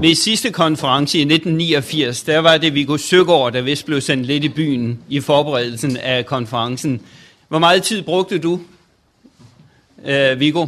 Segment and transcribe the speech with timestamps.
[0.00, 4.44] Ved sidste konference i 1989, der var det Viggo Søgaard, der vist blev sendt lidt
[4.44, 7.02] i byen i forberedelsen af konferencen.
[7.48, 8.60] Hvor meget tid brugte du,
[10.04, 10.66] øh, Viggo,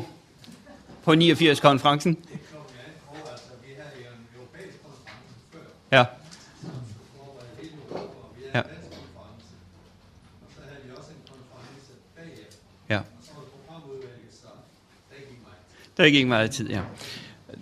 [1.05, 2.17] på 89-konferencen?
[5.93, 6.05] Ja.
[8.55, 8.63] Ja.
[12.91, 13.01] Ja.
[15.97, 16.81] Der gik meget tid, ja.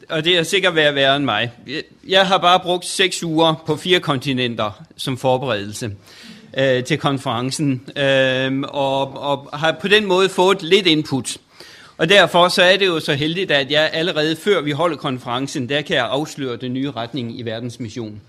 [0.08, 1.52] Og det er sikkert været værre end mig.
[2.08, 5.90] Jeg har bare brugt seks uger på fire kontinenter som forberedelse
[6.58, 11.38] øh, til konferencen, øh, og, og har på den måde fået lidt input.
[11.98, 15.68] Og derfor så er det jo så heldigt, at jeg allerede før vi holder konferencen,
[15.68, 18.20] der kan jeg afsløre den nye retning i verdens mission.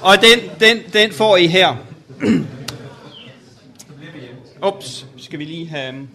[0.00, 1.76] Og den, den, den får I her.
[4.68, 6.08] Ups, skal vi lige have...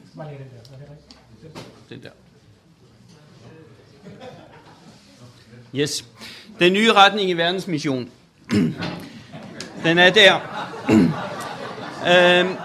[1.89, 2.09] Den der.
[5.75, 6.05] Yes.
[6.59, 8.09] Den nye retning i verdensmission.
[9.83, 10.39] Den er der.
[12.41, 12.55] øhm,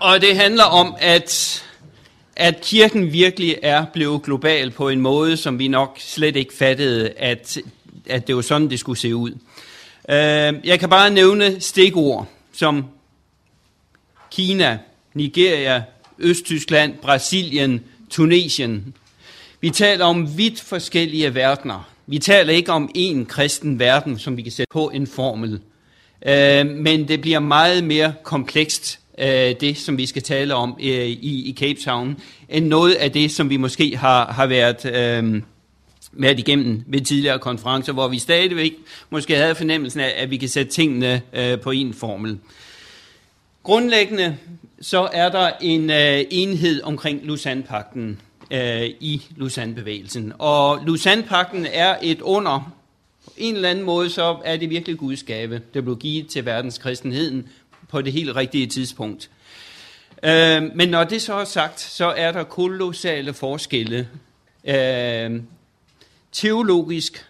[0.00, 1.64] og det handler om, at,
[2.36, 7.10] at kirken virkelig er blevet global på en måde, som vi nok slet ikke fattede,
[7.10, 7.58] at,
[8.06, 9.30] at det var sådan, det skulle se ud.
[10.08, 12.84] Øhm, jeg kan bare nævne stikord som
[14.30, 14.78] Kina,
[15.14, 15.82] Nigeria,
[16.18, 18.94] Østtyskland, Brasilien, Tunesien,
[19.64, 21.88] vi taler om vidt forskellige verdener.
[22.06, 25.60] Vi taler ikke om en kristen verden, som vi kan sætte på en formel.
[26.26, 31.06] Øh, men det bliver meget mere komplekst, øh, det som vi skal tale om øh,
[31.06, 32.16] i, i Cape Town,
[32.48, 34.84] end noget af det, som vi måske har, har været...
[34.84, 35.42] Øh,
[36.12, 38.72] været igennem ved tidligere konferencer, hvor vi stadigvæk
[39.10, 42.38] måske havde fornemmelsen af, at vi kan sætte tingene øh, på en formel.
[43.62, 44.36] Grundlæggende
[44.80, 50.32] så er der en øh, enhed omkring Lausanne-pakten øh, i Lausanne-bevægelsen.
[50.38, 52.74] Og Lausanne-pakten er et under.
[53.24, 56.44] På en eller anden måde, så er det virkelig Guds gave, der blev givet til
[56.44, 57.48] verdenskristenheden
[57.88, 59.30] på det helt rigtige tidspunkt.
[60.22, 64.08] Øh, men når det så er sagt, så er der kolossale forskelle
[64.64, 65.40] øh,
[66.32, 67.26] teologisk,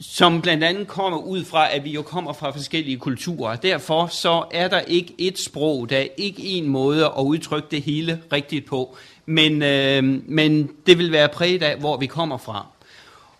[0.00, 3.56] som blandt andet kommer ud fra, at vi jo kommer fra forskellige kulturer.
[3.56, 7.82] Derfor så er der ikke et sprog, der er ikke en måde at udtrykke det
[7.82, 8.96] hele rigtigt på.
[9.26, 12.66] Men, øh, men det vil være præget af, hvor vi kommer fra.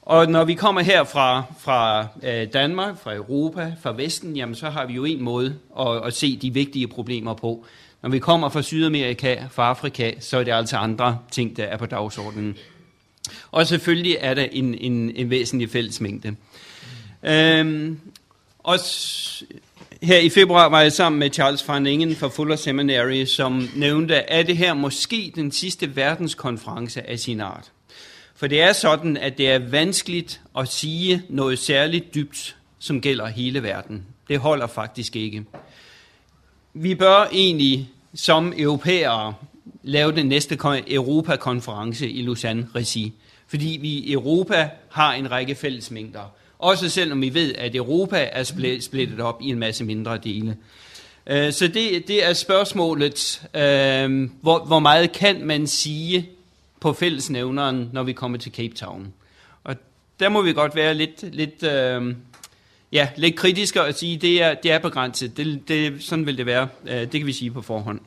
[0.02, 4.70] Og når vi kommer her fra, fra øh, Danmark, fra Europa, fra Vesten, jamen så
[4.70, 7.64] har vi jo en måde at, at se de vigtige problemer på.
[8.02, 11.76] Når vi kommer fra Sydamerika, fra Afrika, så er det altså andre ting, der er
[11.76, 12.56] på dagsordenen.
[13.50, 16.36] Og selvfølgelig er der en, en, en væsentlig fællesmængde.
[17.22, 18.00] Øhm,
[18.58, 18.78] og
[20.02, 24.30] her i februar var jeg sammen med Charles van Ingen fra Fuller Seminary, som nævnte,
[24.30, 27.72] at det her måske den sidste verdenskonference af sin art.
[28.34, 33.26] For det er sådan, at det er vanskeligt at sige noget særligt dybt, som gælder
[33.26, 34.06] hele verden.
[34.28, 35.44] Det holder faktisk ikke.
[36.74, 39.34] Vi bør egentlig som europæere
[39.82, 43.12] lave den næste Europakonference i Lausanne-regi,
[43.46, 46.32] fordi vi i Europa har en række fællesmængder.
[46.58, 48.42] Også selvom vi ved, at Europa er
[48.80, 50.56] splittet op i en masse mindre dele.
[51.26, 56.28] Øh, så det, det er spørgsmålet, øh, hvor, hvor meget kan man sige
[56.80, 59.12] på fællesnævneren, når vi kommer til Cape Town.
[59.64, 59.76] Og
[60.20, 62.14] der må vi godt være lidt, lidt, øh,
[62.92, 65.36] ja, lidt kritiske og sige, at det er, det er begrænset.
[65.36, 66.68] Det, det, sådan vil det være.
[66.86, 68.00] Øh, det kan vi sige på forhånd.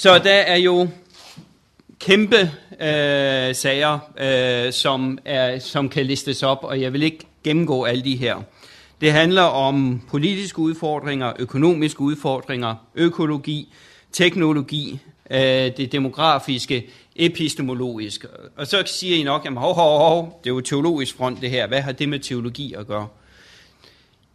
[0.00, 0.88] Så der er jo
[1.98, 2.36] kæmpe
[2.80, 8.04] øh, sager, øh, som, er, som kan listes op, og jeg vil ikke gennemgå alle
[8.04, 8.42] de her.
[9.00, 13.72] Det handler om politiske udfordringer, økonomiske udfordringer, økologi,
[14.12, 14.98] teknologi,
[15.30, 15.40] øh,
[15.76, 18.28] det demografiske, epistemologiske.
[18.56, 21.50] Og så siger I nok, at hov, hov, hov, det er jo teologisk front det
[21.50, 21.66] her.
[21.66, 23.08] Hvad har det med teologi at gøre?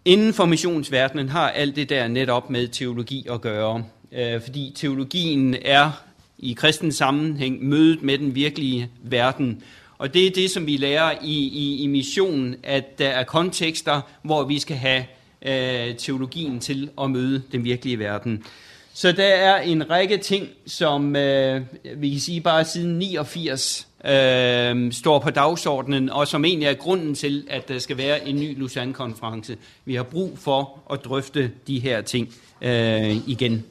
[0.06, 5.56] Inden for missionsverdenen har alt det der netop med teologi at gøre, øh, fordi teologien
[5.62, 5.92] er
[6.38, 9.64] i kristen sammenhæng mødet med den virkelige verden.
[9.98, 14.02] Og det er det, som vi lærer i, i, i missionen, at der er kontekster,
[14.22, 15.06] hvor vi skal have
[15.42, 18.44] øh, teologien til at møde den virkelige verden.
[18.94, 21.62] Så der er en række ting, som øh,
[21.96, 27.16] vi kan sige bare siden 89 øh, står på dagsordenen, og som egentlig er grunden
[27.16, 29.58] til, at der skal være en ny Lausanne-konference.
[29.86, 33.66] Vi har brug for at drøfte de her ting øh, igen.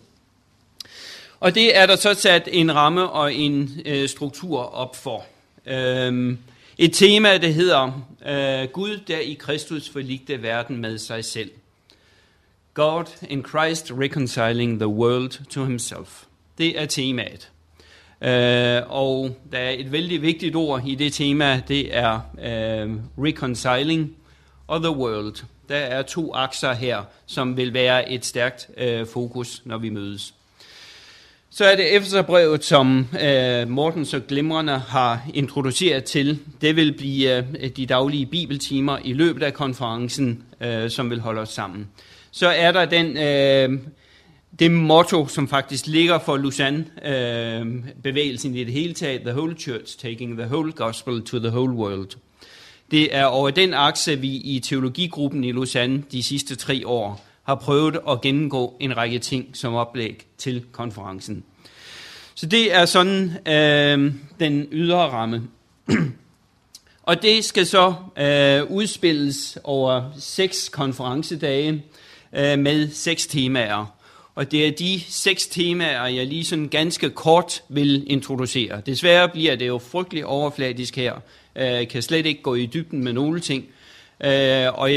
[1.45, 5.25] Og det er der så sat en ramme og en øh, struktur op for.
[5.67, 6.39] Øhm,
[6.79, 11.51] et tema, det hedder øh, Gud, der i Kristus forligte verden med sig selv.
[12.75, 16.23] God in Christ reconciling the world to himself.
[16.59, 17.51] Det er temaet.
[18.21, 24.17] Øh, og der er et vældig vigtigt ord i det tema, det er øh, reconciling
[24.67, 25.45] og the world.
[25.69, 30.35] Der er to akser her, som vil være et stærkt øh, fokus, når vi mødes.
[31.57, 36.39] Så er det Efeserbrevet, som øh, Morten så glimrende har introduceret til.
[36.61, 37.45] Det vil blive øh,
[37.77, 41.89] de daglige bibeltimer i løbet af konferencen, øh, som vil holde os sammen.
[42.31, 43.79] Så er der den, øh,
[44.59, 49.99] det motto, som faktisk ligger for Lausanne-bevægelsen øh, i det hele taget, The Whole Church,
[49.99, 52.11] taking the whole gospel to the whole world.
[52.91, 57.55] Det er over den akse, vi i teologigruppen i Lausanne de sidste tre år har
[57.55, 61.45] prøvet at gennemgå en række ting som oplæg til konferencen.
[62.35, 65.43] Så det er sådan øh, den ydre ramme.
[67.03, 71.85] Og det skal så øh, udspilles over seks konferencedage
[72.33, 73.87] øh, med seks temaer.
[74.35, 78.83] Og det er de seks temaer, jeg lige sådan ganske kort vil introducere.
[78.87, 81.15] Desværre bliver det jo frygtelig overfladisk her.
[81.57, 83.65] Øh, jeg kan slet ikke gå i dybden med nogle ting.
[84.21, 84.91] Øh, og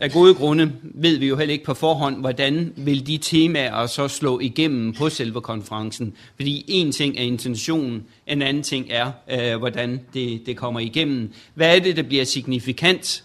[0.00, 4.08] af gode grunde ved vi jo heller ikke på forhånd, hvordan vil de temaer så
[4.08, 6.14] slå igennem på selve konferencen.
[6.36, 11.32] Fordi en ting er intentionen, en anden ting er, øh, hvordan det, det kommer igennem.
[11.54, 13.24] Hvad er det, der bliver signifikant,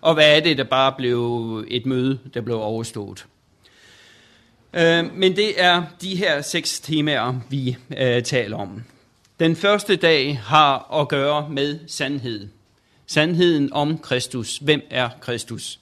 [0.00, 3.26] og hvad er det, der bare blev et møde, der blev overstået.
[4.74, 8.82] Øh, men det er de her seks temaer, vi øh, taler om.
[9.40, 12.48] Den første dag har at gøre med sandhed.
[13.12, 14.58] Sandheden om Kristus.
[14.58, 15.78] Hvem er Kristus?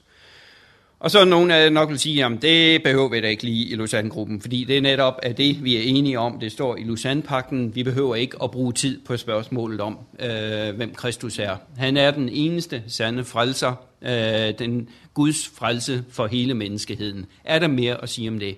[1.01, 3.67] Og så er nogen af nok vil sige, at det behøver vi da ikke lige
[3.67, 6.41] i Lausanne-gruppen, fordi det er netop af det, vi er enige om.
[6.41, 7.75] Det står i Lausanne-pakten.
[7.75, 11.57] Vi behøver ikke at bruge tid på spørgsmålet om, øh, hvem Kristus er.
[11.77, 17.27] Han er den eneste sande frelser, øh, den Guds frelse for hele menneskeheden.
[17.45, 18.57] Er der mere at sige om det?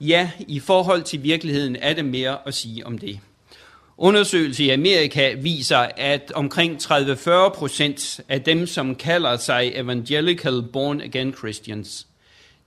[0.00, 3.18] Ja, i forhold til virkeligheden er der mere at sige om det.
[4.02, 11.00] Undersøgelse i Amerika viser, at omkring 30-40 procent af dem, som kalder sig evangelical born
[11.00, 12.06] again Christians,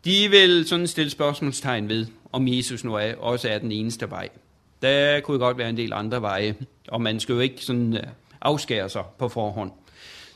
[0.05, 4.29] de vil sådan stille spørgsmålstegn ved, om Jesus nu er, også er den eneste vej.
[4.81, 6.55] Der kunne godt være en del andre veje,
[6.87, 8.03] og man skal jo ikke sådan øh,
[8.41, 9.71] afskære sig på forhånd.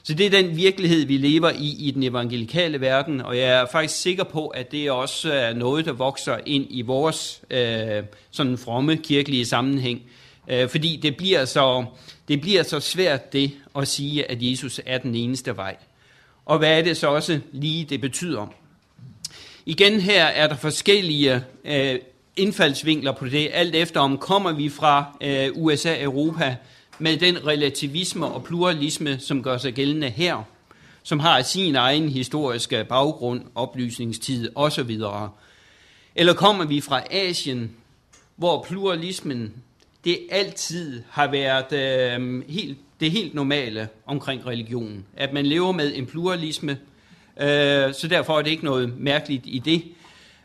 [0.03, 3.65] Så det er den virkelighed, vi lever i i den evangelikale verden, og jeg er
[3.71, 8.57] faktisk sikker på, at det også er noget, der vokser ind i vores øh, sådan
[8.57, 10.01] fromme kirkelige sammenhæng,
[10.47, 11.85] Øh, fordi det bliver, så,
[12.27, 15.75] det bliver så svært det at sige, at Jesus er den eneste vej.
[16.45, 18.47] Og hvad er det så også lige, det betyder?
[19.65, 21.99] Igen her er der forskellige øh,
[22.35, 26.55] indfaldsvinkler på det, alt efter om kommer vi fra øh, USA Europa
[26.99, 30.43] med den relativisme og pluralisme, som gør sig gældende her,
[31.03, 34.99] som har sin egen historiske baggrund, oplysningstid osv.
[36.15, 37.71] Eller kommer vi fra Asien,
[38.35, 39.53] hvor pluralismen
[40.07, 45.05] det altid har været øh, helt, det helt normale omkring religionen.
[45.17, 46.71] At man lever med en pluralisme,
[47.41, 49.83] øh, så derfor er det ikke noget mærkeligt i det.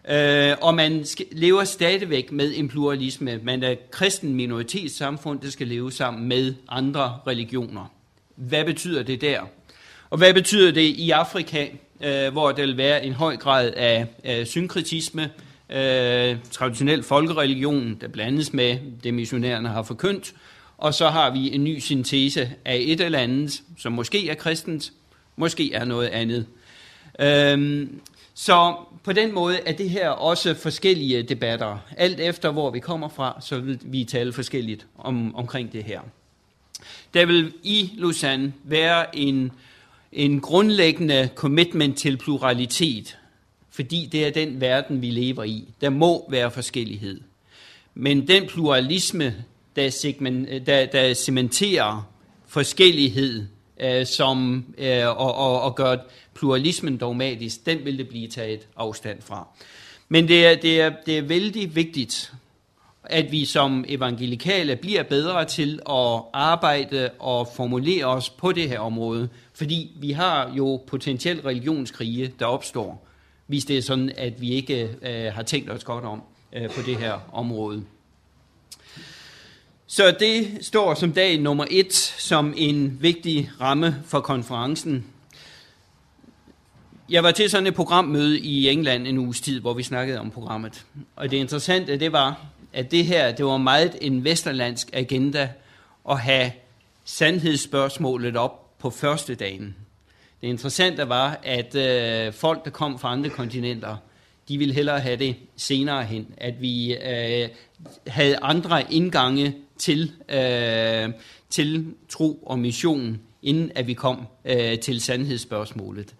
[0.08, 3.40] Øh, og man skal, lever stadigvæk med en pluralisme.
[3.42, 7.92] Man er kristen minoritetssamfund, der skal leve sammen med andre religioner.
[8.36, 9.40] Hvad betyder det der?
[10.10, 11.66] Og hvad betyder det i Afrika,
[12.00, 15.30] øh, hvor der vil være en høj grad af, af synkretisme,
[15.72, 20.34] øh, traditionel folkereligion, der blandes med det, missionærerne har forkyndt,
[20.78, 24.92] og så har vi en ny syntese af et eller andet, som måske er kristent,
[25.36, 26.46] måske er noget andet.
[27.20, 28.00] Øhm,
[28.34, 28.74] så
[29.04, 31.78] på den måde er det her også forskellige debatter.
[31.96, 36.00] Alt efter hvor vi kommer fra, så vil vi tale forskelligt om, omkring det her.
[37.14, 39.52] Der vil i Lausanne være en,
[40.12, 43.18] en grundlæggende commitment til pluralitet
[43.72, 45.68] fordi det er den verden, vi lever i.
[45.80, 47.20] Der må være forskellighed.
[47.94, 49.34] Men den pluralisme,
[49.76, 52.08] der, segment, der, der cementerer
[52.46, 53.46] forskellighed
[53.80, 55.96] øh, som, øh, og, og, og gør
[56.34, 59.46] pluralismen dogmatisk, den vil det blive taget afstand fra.
[60.08, 62.32] Men det er, det er, det er vældig vigtigt,
[63.04, 68.78] at vi som evangelikale bliver bedre til at arbejde og formulere os på det her
[68.78, 73.08] område, fordi vi har jo potentielt religionskrige, der opstår
[73.52, 76.82] hvis det er sådan, at vi ikke øh, har tænkt os godt om øh, på
[76.86, 77.84] det her område.
[79.86, 85.06] Så det står som dag nummer et som en vigtig ramme for konferencen.
[87.08, 90.30] Jeg var til sådan et programmøde i England en uges tid, hvor vi snakkede om
[90.30, 90.84] programmet.
[91.16, 95.50] Og det interessante, det var, at det her, det var meget en vesterlandsk agenda
[96.10, 96.52] at have
[97.04, 99.76] sandhedsspørgsmålet op på første dagen.
[100.42, 103.96] Det interessante var, at øh, folk, der kom fra andre kontinenter,
[104.48, 107.48] de ville hellere have det senere hen, at vi øh,
[108.06, 111.08] havde andre indgange til, øh,
[111.50, 116.14] til tro og mission, inden at vi kom øh, til sandhedsspørgsmålet.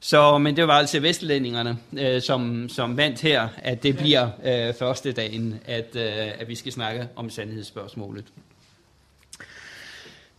[0.00, 4.74] Så, men det var altså vestlændingerne, øh, som, som vandt her, at det bliver øh,
[4.74, 8.24] første dagen, at, øh, at vi skal snakke om sandhedsspørgsmålet.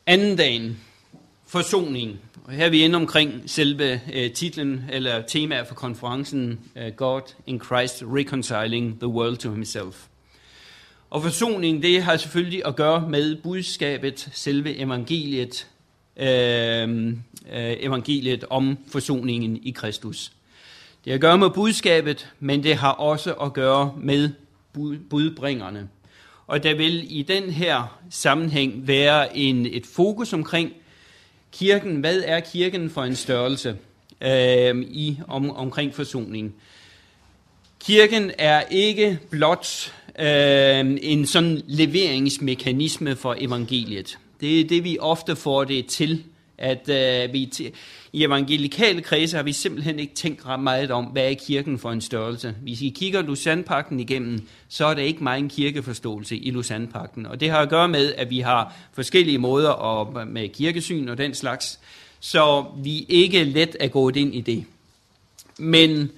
[0.05, 0.79] Anden dagen,
[1.47, 2.19] forsoning.
[2.51, 7.21] Og her er vi inde omkring selve øh, titlen, eller temaet for konferencen, øh, God
[7.47, 10.05] in Christ Reconciling the World to Himself.
[11.09, 15.67] Og forsoning, det har selvfølgelig at gøre med budskabet, selve evangeliet,
[16.17, 20.31] øh, øh, evangeliet om forsoningen i Kristus.
[21.05, 24.29] Det har at gøre med budskabet, men det har også at gøre med
[25.09, 25.89] budbringerne.
[26.47, 30.71] Og der vil i den her sammenhæng være en, et fokus omkring
[31.51, 31.95] kirken.
[31.95, 33.77] Hvad er kirken for en størrelse
[34.21, 36.55] øh, i om, omkring forsoning?
[37.79, 44.17] Kirken er ikke blot øh, en sådan leveringsmekanisme for evangeliet.
[44.41, 46.23] Det er det, vi ofte får det til,
[46.61, 47.71] at øh, vi t-
[48.13, 51.91] i evangelikale kredse har vi simpelthen ikke tænkt ret meget om, hvad er kirken for
[51.91, 52.55] en størrelse.
[52.61, 57.25] Hvis I kigger Lusandpakten igennem, så er der ikke meget en kirkeforståelse i Lusandpakten.
[57.25, 61.17] Og det har at gøre med, at vi har forskellige måder og med kirkesyn og
[61.17, 61.79] den slags,
[62.19, 64.65] så vi ikke let er gået ind i det.
[65.57, 66.11] Men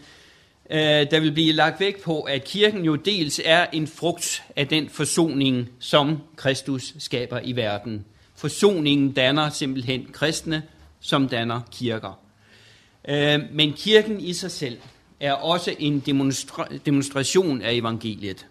[0.70, 0.80] øh,
[1.12, 4.90] der vil blive lagt vægt på, at kirken jo dels er en frugt af den
[4.90, 8.06] forsoning, som Kristus skaber i verden.
[8.36, 10.64] Forsoningen danner simpelthen kristne,
[11.00, 12.20] som danner kirker.
[13.08, 14.78] Øh, men kirken i sig selv
[15.20, 18.48] er også en demonstra- demonstration af evangeliet.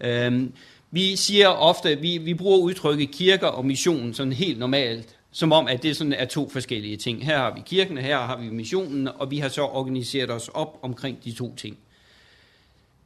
[0.00, 0.42] Øh,
[0.90, 5.68] vi siger ofte, vi, vi bruger udtrykket kirker og mission sådan helt normalt, som om,
[5.68, 7.24] at det sådan er to forskellige ting.
[7.24, 10.78] Her har vi kirken, her har vi missionen, og vi har så organiseret os op
[10.82, 11.76] omkring de to ting.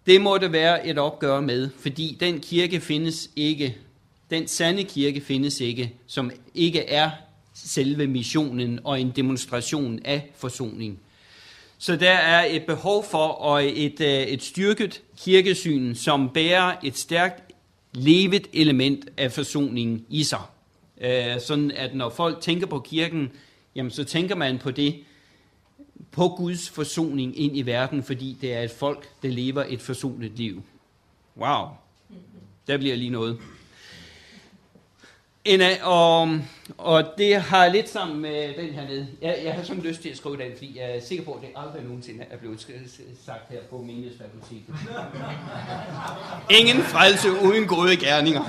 [0.06, 3.76] Det må det være et opgør med, fordi den kirke findes ikke,
[4.30, 7.10] den sande kirke findes ikke, som ikke er
[7.54, 11.00] selve missionen og en demonstration af forsoning.
[11.78, 16.96] Så der er et behov for og et, øh, et styrket kirkesyn, som bærer et
[16.96, 17.52] stærkt
[17.92, 20.42] levet element af forsoningen i sig.
[21.00, 23.30] Øh, sådan at når folk tænker på kirken,
[23.74, 24.98] jamen så tænker man på det,
[26.10, 30.32] på Guds forsoning ind i verden, fordi det er et folk, der lever et forsonet
[30.36, 30.62] liv.
[31.36, 31.66] Wow,
[32.66, 33.38] der bliver lige noget.
[35.44, 36.28] En af, og,
[36.78, 39.08] og det har lidt sammen med den her nede.
[39.22, 41.40] Jeg, jeg har sådan lyst til at skrive den, fordi jeg er sikker på, at
[41.40, 42.66] det aldrig nogensinde er blevet
[43.26, 44.74] sagt her på Menighedsfakultetet.
[46.50, 48.42] Ingen frelse uden gode gerninger.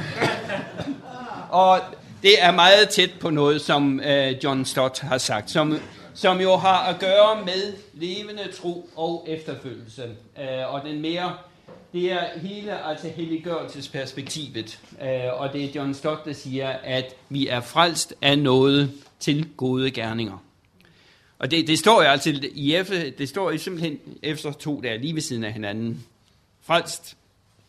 [1.51, 1.79] og
[2.23, 5.79] det er meget tæt på noget, som uh, John Stott har sagt, som,
[6.13, 10.03] som jo har at gøre med levende tro og efterfølgelse.
[10.37, 11.33] Uh, og den mere
[11.93, 17.47] det er hele altså helliggørelsesperspektivet, øh, og det er John Stott, der siger, at vi
[17.47, 20.43] er frelst af noget til gode gerninger.
[21.39, 24.97] Og det, det står jo altså i efter, det står jo simpelthen efter to der
[24.97, 26.05] lige ved siden af hinanden.
[26.61, 27.17] Frelst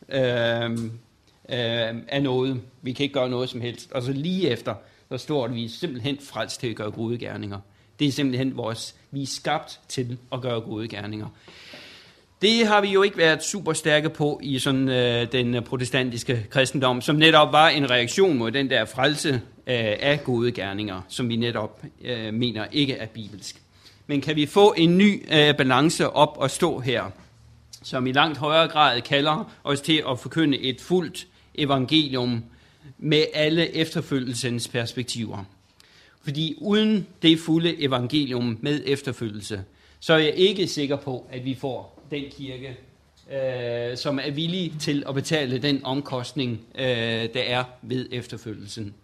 [0.09, 0.71] øh,
[1.49, 2.61] øh, af noget.
[2.83, 3.93] Vi kan ikke gøre noget som helst.
[3.93, 4.75] Og så lige efter,
[5.11, 7.59] der står det, at vi er simpelthen frelst til at gøre gode gerninger.
[7.99, 11.27] Det er simpelthen vores, vi er skabt til at gøre gode gerninger.
[12.43, 16.47] Det har vi jo ikke været super stærke på i sådan øh, den øh, protestantiske
[16.51, 19.29] kristendom, som netop var en reaktion mod den der frelse
[19.67, 23.63] øh, af gode gerninger, som vi netop øh, mener ikke er bibelsk.
[24.07, 27.05] Men kan vi få en ny øh, balance op og stå her,
[27.83, 32.45] som i langt højere grad kalder os til at forkynde et fuldt evangelium
[32.99, 35.45] med alle efterfølgelsens perspektiver.
[36.23, 39.63] Fordi uden det fulde evangelium med efterfølgelse,
[40.01, 42.77] så er jeg ikke sikker på, at vi får den kirke,
[43.33, 46.85] øh, som er villig til at betale den omkostning, øh,
[47.35, 48.95] der er ved efterfølgelsen.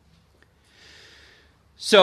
[1.77, 2.01] Så,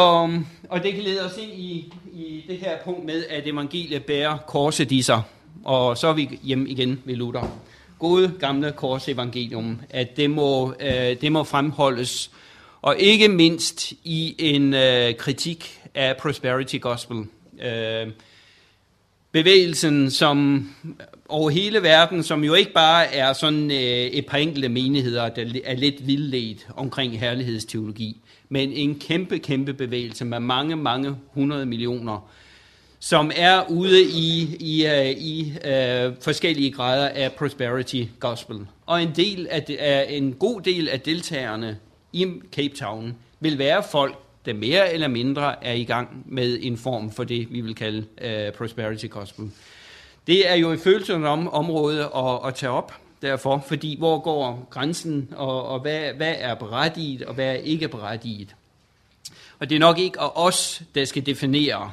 [0.70, 4.38] og det kan lede os ind i, i det her punkt med, at evangeliet bærer
[4.38, 5.22] korset i sig.
[5.64, 7.60] Og så er vi hjemme igen ved Luther.
[8.00, 12.32] Gode gamle korsevangelium, at det må, øh, det må fremholdes.
[12.82, 17.18] Og ikke mindst i en øh, kritik af prosperity gospel.
[17.62, 18.08] Øh,
[19.34, 20.70] bevægelsen, som
[21.30, 25.46] over hele verden, som jo ikke bare er sådan øh, et par enkelte menigheder, der
[25.66, 32.30] er lidt vildledt omkring herlighedsteologi, men en kæmpe, kæmpe bevægelse med mange, mange hundrede millioner,
[33.00, 38.58] som er ude i, i, uh, i uh, forskellige grader af prosperity gospel.
[38.86, 41.78] Og en, del af, af, en god del af deltagerne
[42.14, 46.78] i Cape Town vil være folk, der mere eller mindre er i gang med en
[46.78, 49.52] form for det, vi vil kalde uh, prosperity gospel.
[50.28, 54.68] Det er jo et følsomt om, område at, at tage op, derfor, fordi hvor går
[54.70, 58.56] grænsen, og, og hvad, hvad er berettiget, og hvad er ikke berettiget.
[59.60, 61.92] Og det er nok ikke os, der skal definere,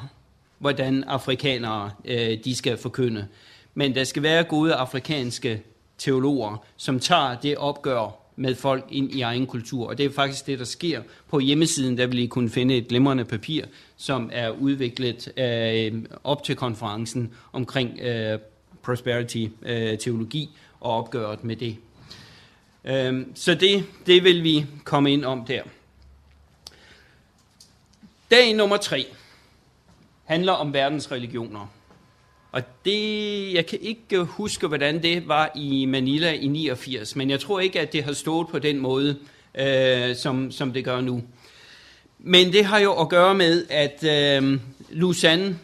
[0.57, 3.27] hvordan afrikanere øh, de skal forkynde.
[3.73, 5.61] Men der skal være gode afrikanske
[5.97, 9.87] teologer, som tager det opgør med folk ind i egen kultur.
[9.87, 11.01] Og det er faktisk det, der sker.
[11.29, 13.65] På hjemmesiden, der vil I kunne finde et glimrende papir,
[13.97, 18.39] som er udviklet øh, op til konferencen omkring øh,
[18.83, 21.77] prosperity-teologi øh, og opgøret med det.
[22.85, 25.61] Øh, så det, det vil vi komme ind om der.
[28.31, 29.05] Dag nummer tre
[30.25, 31.67] handler om verdens religioner.
[32.51, 37.39] Og det, jeg kan ikke huske, hvordan det var i Manila i 89, men jeg
[37.39, 39.17] tror ikke, at det har stået på den måde,
[39.55, 41.23] øh, som, som det gør nu.
[42.19, 45.59] Men det har jo at gøre med, at øh, Lausanne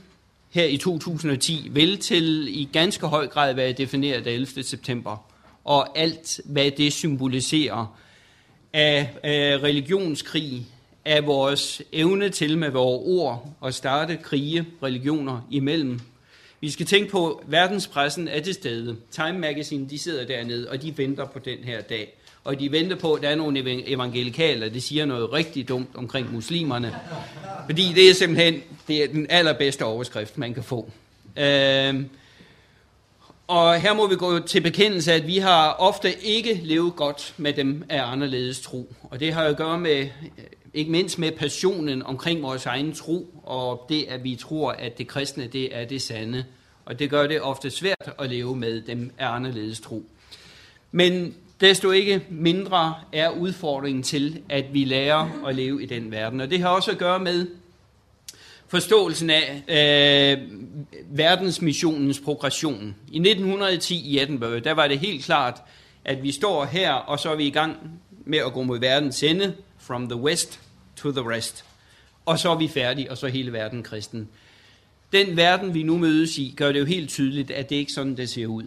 [0.50, 4.63] her i 2010 vil til i ganske høj grad være defineret af 11.
[4.63, 5.25] september,
[5.63, 7.98] og alt, hvad det symboliserer
[8.74, 10.65] af, af religionskrig,
[11.06, 16.00] af vores evne til med vores ord at starte krige, religioner imellem.
[16.62, 18.96] Vi skal tænke på, at verdenspressen er til stede.
[19.12, 22.18] Time Magazine, de sidder dernede, og de venter på den her dag.
[22.44, 26.34] Og de venter på, at der er nogle evangelikaler, der siger noget rigtig dumt omkring
[26.34, 26.96] muslimerne.
[27.66, 30.92] Fordi det er simpelthen det er den allerbedste overskrift, man kan få.
[31.38, 31.96] Øh,
[33.48, 37.54] og her må vi gå til bekendelse, at vi har ofte ikke levet godt med
[37.54, 38.94] dem af anderledes tro.
[39.04, 40.10] Og det har at gøre med øh,
[40.74, 45.08] ikke mindst med passionen omkring vores egen tro, og det, at vi tror, at det
[45.08, 46.46] kristne, det er det sande.
[46.86, 50.04] Og det gør det ofte svært at leve med dem af anderledes tro.
[50.92, 56.42] Men desto ikke mindre er udfordringen til, at vi lærer at leve i den verden.
[56.42, 57.48] Og det har også at gøre med
[58.68, 60.48] forståelsen af øh,
[61.10, 62.96] verdensmissionens progression.
[63.12, 65.62] I 1910 i Edinburgh, der var det helt klart,
[66.06, 67.78] at vi står her, og så er vi i gang
[68.26, 70.60] med at gå mod verdens ende, from the west
[70.96, 71.66] to the rest.
[72.26, 74.30] Og så er vi færdige, og så er hele verden kristen.
[75.14, 78.18] Den verden, vi nu mødes i, gør det jo helt tydeligt, at det ikke sådan,
[78.18, 78.64] det ser ud.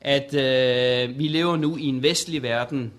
[0.00, 2.92] At øh, vi lever nu i en vestlig verden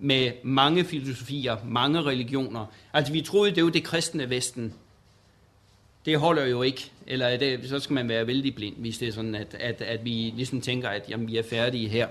[0.00, 2.66] med mange filosofier, mange religioner.
[2.92, 4.74] Altså vi troede, det var det kristne Vesten.
[6.06, 6.90] Det holder jo ikke.
[7.06, 10.04] Eller det, så skal man være vældig blind, hvis det er sådan, at, at, at
[10.04, 12.08] vi ligesom tænker, at jamen, vi er færdige her.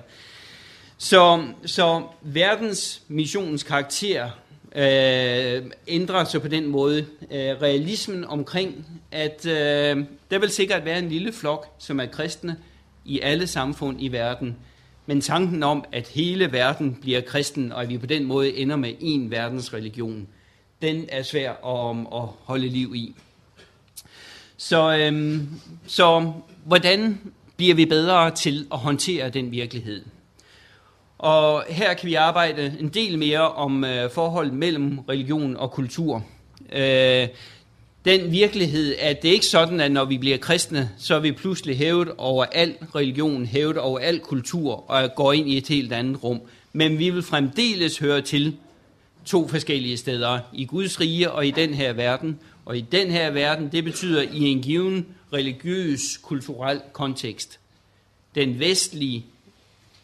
[0.97, 4.29] Så, så verdens missionens karakter
[4.75, 7.05] øh, ændrer sig på den måde.
[7.31, 12.57] Øh, realismen omkring, at øh, der vil sikkert være en lille flok, som er kristne
[13.05, 14.55] i alle samfund i verden,
[15.05, 18.75] men tanken om, at hele verden bliver kristen, og at vi på den måde ender
[18.75, 20.27] med en verdensreligion,
[20.81, 23.15] den er svær at, at holde liv i.
[24.63, 25.49] Så, øhm,
[25.87, 26.31] så
[26.65, 27.19] hvordan
[27.57, 30.01] bliver vi bedre til at håndtere den virkelighed?
[31.17, 36.25] Og her kan vi arbejde en del mere om øh, forholdet mellem religion og kultur.
[36.71, 37.27] Øh,
[38.05, 41.77] den virkelighed, at det ikke sådan, at når vi bliver kristne, så er vi pludselig
[41.77, 46.23] hævet over al religion, hævet over al kultur og går ind i et helt andet
[46.23, 46.41] rum.
[46.73, 48.57] Men vi vil fremdeles høre til
[49.25, 52.39] to forskellige steder, i Guds rige og i den her verden.
[52.65, 57.59] Og i den her verden, det betyder i en given religiøs, kulturel kontekst.
[58.35, 59.25] Den vestlige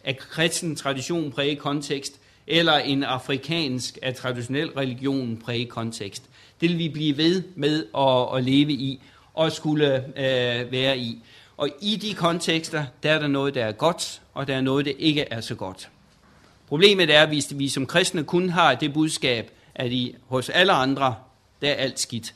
[0.03, 6.23] af kristen tradition præge kontekst, eller en afrikansk af traditionel religion præge kontekst.
[6.61, 9.01] Det vil vi blive ved med at, at leve i
[9.33, 11.23] og skulle øh, være i.
[11.57, 14.85] Og i de kontekster, der er der noget, der er godt, og der er noget,
[14.85, 15.89] der ikke er så godt.
[16.67, 21.15] Problemet er, hvis vi som kristne kun har det budskab, at I, hos alle andre,
[21.61, 22.33] der er alt skidt.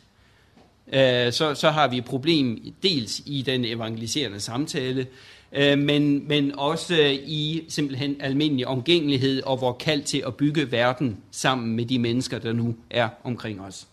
[0.94, 5.08] Øh, så, så har vi et problem dels i den evangeliserende samtale,
[5.52, 10.72] øh, men, men også øh, i simpelthen almindelig omgængelighed og vores kald til at bygge
[10.72, 13.88] verden sammen med de mennesker, der nu er omkring os.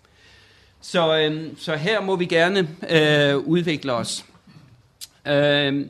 [0.80, 4.24] Så, øh, så her må vi gerne øh, udvikle os.
[5.28, 5.86] Øh,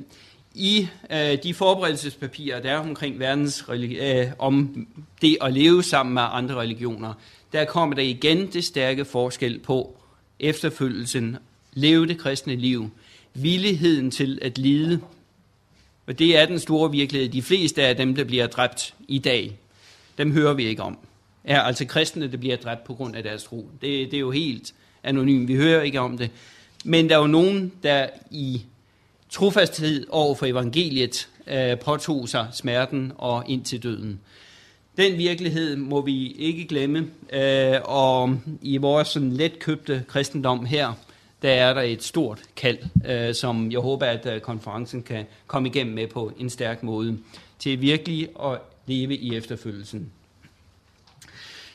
[0.54, 4.86] I øh, de forberedelsespapirer, der er omkring verdens øh, om
[5.22, 7.14] det at leve sammen med andre religioner,
[7.52, 9.99] der kommer der igen det stærke forskel på
[10.40, 11.36] efterfølgelsen,
[11.72, 12.90] leve det kristne liv,
[13.34, 15.00] villigheden til at lide
[16.10, 17.28] og det er den store virkelighed.
[17.28, 19.58] De fleste af dem, der bliver dræbt i dag,
[20.18, 20.98] dem hører vi ikke om.
[21.44, 23.70] Er altså kristne, der bliver dræbt på grund af deres tro.
[23.80, 25.48] Det, det er jo helt anonymt.
[25.48, 26.30] Vi hører ikke om det.
[26.84, 28.62] Men der er jo nogen, der i
[29.30, 34.20] trofasthed over for evangeliet øh, påtog sig smerten og ind til døden.
[35.00, 40.92] Den virkelighed må vi ikke glemme, øh, og i vores sådan let købte kristendom her,
[41.42, 45.68] der er der et stort kald, øh, som jeg håber, at øh, konferencen kan komme
[45.68, 47.18] igennem med på en stærk måde,
[47.58, 50.12] til virkelig at leve i efterfølgelsen.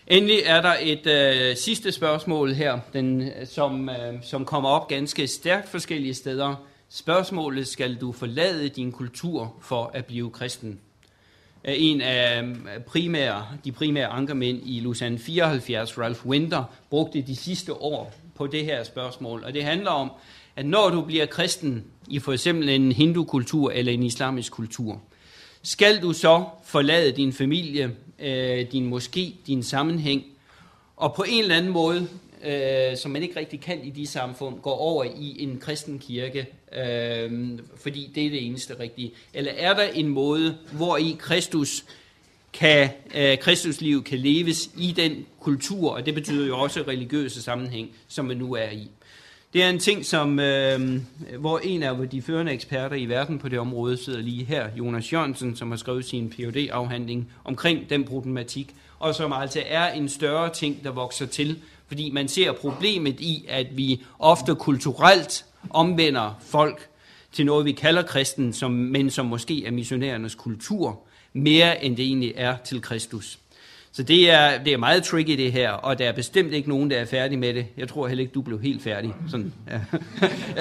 [0.07, 4.87] Endelig er der et øh, sidste spørgsmål her, den, øh, som, øh, som kommer op
[4.87, 6.55] ganske stærkt forskellige steder.
[6.89, 10.79] Spørgsmålet, skal du forlade din kultur for at blive kristen?
[11.67, 17.73] En af øhm, primære, de primære ankermænd i Lausanne 74, Ralph Winter, brugte de sidste
[17.73, 19.43] år på det her spørgsmål.
[19.43, 20.11] Og det handler om,
[20.55, 25.01] at når du bliver kristen i for eksempel en hindukultur eller en islamisk kultur,
[25.63, 30.23] skal du så forlade din familie, øh, din moské, din sammenhæng,
[30.95, 32.07] og på en eller anden måde,
[32.45, 36.47] øh, som man ikke rigtig kan i de samfund, gå over i en kristen kirke,
[36.77, 39.11] øh, fordi det er det eneste rigtige.
[39.33, 41.85] Eller er der en måde, hvor i Kristus
[42.53, 47.89] kan øh, Kristusliv kan leves i den kultur, og det betyder jo også religiøse sammenhæng,
[48.07, 48.89] som man nu er i.
[49.53, 51.01] Det er en ting, som, øh,
[51.39, 55.13] hvor en af de førende eksperter i verden på det område sidder lige her, Jonas
[55.13, 60.09] Jørgensen, som har skrevet sin phd afhandling omkring den problematik, og som altså er en
[60.09, 66.39] større ting, der vokser til, fordi man ser problemet i, at vi ofte kulturelt omvender
[66.41, 66.89] folk
[67.31, 70.99] til noget, vi kalder kristen, som, men som måske er missionærernes kultur,
[71.33, 73.39] mere end det egentlig er til Kristus.
[73.91, 76.91] Så det er, det er meget tricky det her, og der er bestemt ikke nogen,
[76.91, 77.65] der er færdig med det.
[77.77, 79.13] Jeg tror heller ikke, du blev helt færdig.
[79.29, 79.79] Sådan, ja.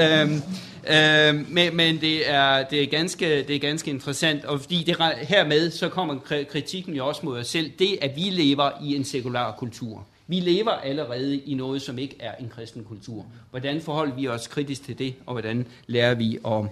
[0.22, 0.42] øhm,
[0.90, 4.96] øhm, men men det, er, det, er ganske, det er ganske interessant, og fordi det,
[5.28, 6.18] hermed så kommer
[6.50, 7.70] kritikken jo også mod os selv.
[7.78, 10.06] Det, at vi lever i en sekulær kultur.
[10.26, 13.26] Vi lever allerede i noget, som ikke er en kristen kultur.
[13.50, 16.64] Hvordan forholder vi os kritisk til det, og hvordan lærer vi at,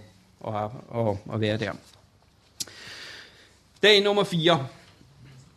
[0.46, 1.72] at, at, at være der?
[3.82, 4.66] Dag nummer 4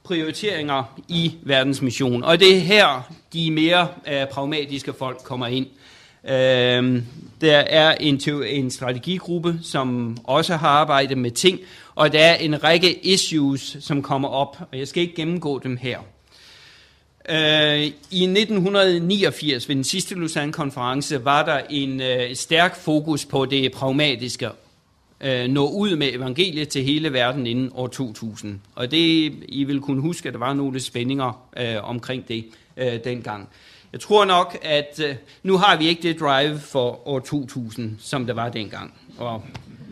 [0.04, 2.24] prioriteringer i verdensmission.
[2.24, 5.68] Og det er her, de mere uh, pragmatiske folk kommer ind.
[6.24, 7.04] Uh,
[7.42, 11.60] der er en, en strategigruppe, som også har arbejdet med ting,
[11.96, 15.78] og der er en række issues, som kommer op, og jeg skal ikke gennemgå dem
[15.78, 16.00] her.
[17.30, 17.36] Uh,
[18.12, 24.50] I 1989, ved den sidste Lausanne-konference, var der en øh, stærk fokus på det pragmatiske
[25.22, 28.60] øh, nå ud med evangeliet til hele verden inden år 2000.
[28.76, 32.46] Og det, I vil kunne huske, at der var nogle spændinger øh, omkring det
[32.78, 33.50] øh, dengang.
[33.92, 38.26] Jeg tror nok, at øh, nu har vi ikke det drive for år 2000, som
[38.26, 38.94] der var dengang.
[39.18, 39.44] Og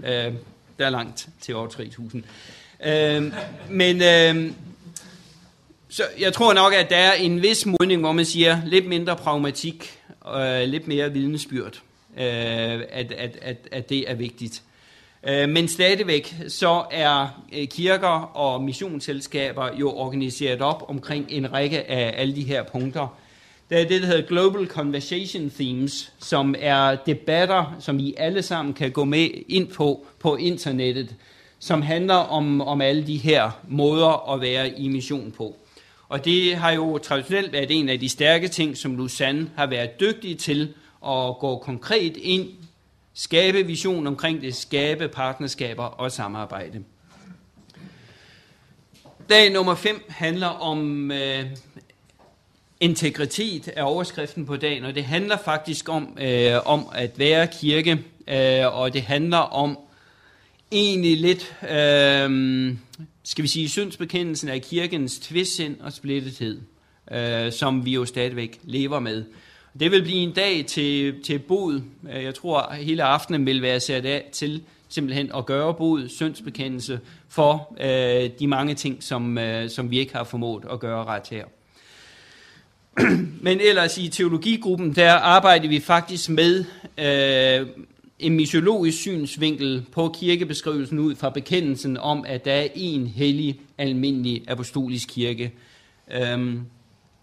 [0.03, 0.33] øh,
[0.79, 2.23] der er langt til år 3000.
[2.85, 3.33] Øh,
[3.69, 4.51] men øh,
[5.93, 9.15] så jeg tror nok, at der er en vis modning, hvor man siger lidt mindre
[9.15, 11.81] pragmatik, og lidt mere vidnesbyrd,
[12.17, 14.61] øh, at, at, at, at det er vigtigt.
[15.27, 21.91] Øh, men stadigvæk så er øh, kirker og missionsselskaber jo organiseret op omkring en række
[21.91, 23.17] af alle de her punkter.
[23.69, 28.73] Der er det, der hedder Global Conversation Themes, som er debatter, som I alle sammen
[28.73, 31.15] kan gå med ind på på internettet,
[31.59, 35.55] som handler om, om alle de her måder at være i mission på.
[36.09, 39.99] Og det har jo traditionelt været en af de stærke ting, som Lausanne har været
[39.99, 40.73] dygtig til
[41.05, 42.49] at gå konkret ind
[43.15, 46.83] Skabe vision omkring det, skabe partnerskaber og samarbejde.
[49.29, 51.45] Dag nummer 5 handler om øh,
[52.79, 57.91] integritet af overskriften på dagen, og det handler faktisk om, øh, om at være kirke,
[58.27, 59.79] øh, og det handler om
[60.71, 62.75] egentlig lidt, øh,
[63.23, 66.61] skal vi sige, syndsbekendelsen af kirkens tvidsind og splittethed,
[67.11, 69.25] øh, som vi jo stadigvæk lever med.
[69.79, 71.81] Det vil blive en dag til, til bod.
[72.13, 76.09] Øh, jeg tror, at hele aftenen vil være sat af til simpelthen at gøre bod,
[76.09, 81.05] syndsbekendelse, for øh, de mange ting, som, øh, som vi ikke har formået at gøre
[81.05, 81.45] ret her.
[83.45, 86.65] Men ellers i teologigruppen, der arbejder vi faktisk med
[86.97, 87.67] øh,
[88.19, 94.43] en missiologisk synsvinkel på kirkebeskrivelsen ud fra bekendelsen om, at der er en hellig, almindelig
[94.47, 95.51] apostolisk kirke.
[96.11, 96.61] Øhm,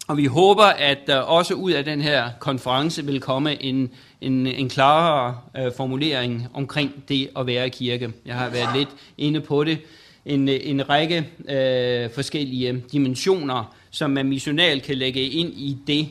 [0.07, 3.89] og vi håber, at der også ud af den her konference vil komme en,
[4.21, 8.11] en, en klarere øh, formulering omkring det at være kirke.
[8.25, 9.77] Jeg har været lidt inde på det.
[10.25, 11.17] En, en række
[11.49, 16.09] øh, forskellige dimensioner, som man missionalt kan lægge ind i det,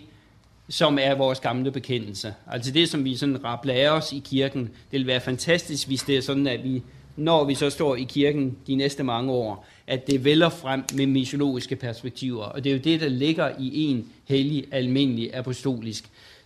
[0.70, 2.34] som er vores gamle bekendelse.
[2.50, 4.62] Altså det, som vi sådan rappler os i kirken.
[4.62, 6.82] Det vil være fantastisk, hvis det er sådan, at vi,
[7.16, 11.06] når vi så står i kirken de næste mange år, at det vælger frem med
[11.06, 12.44] missiologiske perspektiver.
[12.44, 16.04] Og det er jo det, der ligger i en hellig, almindelig apostolisk.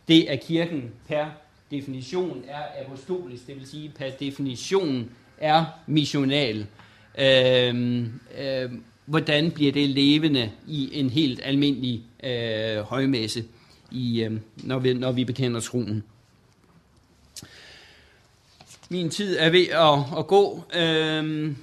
[0.08, 1.26] Det er kirken per
[1.70, 6.66] definition er apostolisk, det vil sige per definition er missional.
[7.18, 13.44] Øhm, øhm, hvordan bliver det levende i en helt almindelig øh, højmesse,
[13.94, 16.04] i, øh, når, vi, når vi bekender troen?
[18.88, 20.64] min tid er ved at, at gå.
[20.76, 21.56] Øhm,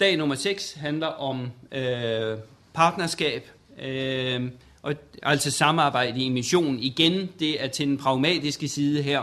[0.00, 2.38] dag nummer 6 handler om øh,
[2.74, 3.50] partnerskab,
[3.82, 4.42] øh,
[4.82, 6.78] og altså samarbejde i mission.
[6.78, 9.22] Igen, det er til den pragmatiske side her.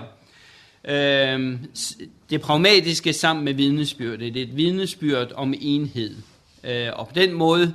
[0.86, 1.58] Øh,
[2.30, 4.34] det pragmatiske sammen med vidnesbyrdet.
[4.34, 6.16] Det er et vidnesbyrd om enhed.
[6.64, 7.74] Øh, og på den måde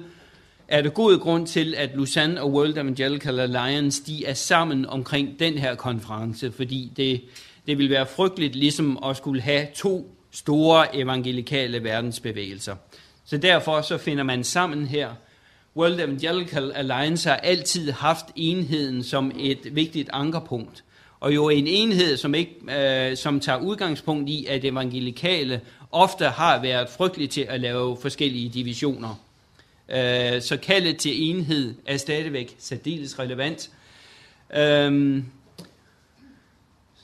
[0.68, 5.38] er der god grund til, at Lausanne og World Evangelical Alliance de er sammen omkring
[5.38, 7.20] den her konference, fordi det,
[7.66, 12.76] det vil være frygteligt ligesom at skulle have to store evangelikale verdensbevægelser.
[13.24, 15.08] Så derfor så finder man sammen her.
[15.76, 20.84] World Evangelical Alliance har altid haft enheden som et vigtigt ankerpunkt.
[21.20, 25.60] Og jo en enhed, som, ikke, øh, som tager udgangspunkt i, at evangelikale
[25.92, 29.23] ofte har været frygtelige til at lave forskellige divisioner.
[29.88, 33.70] Øh, så kaldet til enhed er stadigvæk særdeles relevant.
[34.56, 35.22] Øh,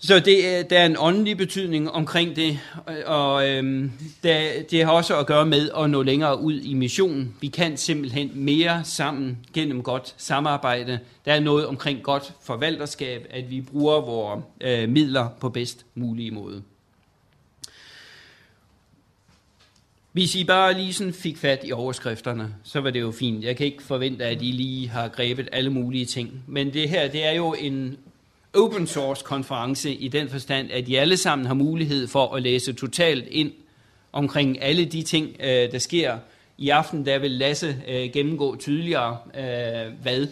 [0.02, 2.58] så det, der er en åndelig betydning omkring det,
[3.06, 7.34] og øhm, det, det har også at gøre med at nå længere ud i missionen.
[7.40, 10.98] Vi kan simpelthen mere sammen gennem godt samarbejde.
[11.24, 16.30] Der er noget omkring godt forvalterskab, at vi bruger vores øh, midler på bedst mulige
[16.30, 16.62] måde.
[20.12, 23.44] Hvis I bare lige sådan fik fat i overskrifterne, så var det jo fint.
[23.44, 26.44] Jeg kan ikke forvente, at I lige har grebet alle mulige ting.
[26.46, 27.96] Men det her, det er jo en
[28.54, 32.72] open source konference i den forstand, at I alle sammen har mulighed for at læse
[32.72, 33.52] totalt ind
[34.12, 36.18] omkring alle de ting, øh, der sker.
[36.58, 40.26] I aften der vil Lasse øh, gennemgå tydeligere, øh, hvad,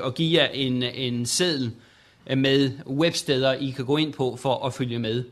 [0.00, 1.70] og give jer en, en seddel
[2.36, 5.24] med websteder, I kan gå ind på for at følge med.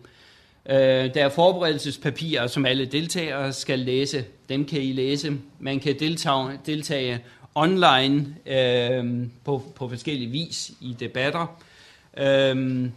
[0.70, 4.24] Øh, Der er forberedelsespapirer, som alle deltagere skal læse.
[4.48, 5.32] Dem kan I læse.
[5.60, 7.20] Man kan deltage, deltage
[7.54, 11.60] online øh, på, på forskellige vis i debatter.
[12.16, 12.88] Øh,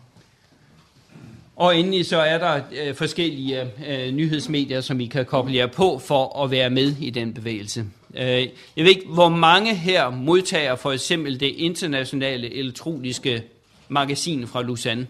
[1.55, 5.99] og endelig så er der øh, forskellige øh, nyhedsmedier, som I kan koble jer på
[5.99, 7.85] for at være med i den bevægelse.
[8.15, 13.43] Øh, jeg ved ikke, hvor mange her modtager for eksempel det internationale elektroniske
[13.89, 15.07] magasin fra Lausanne.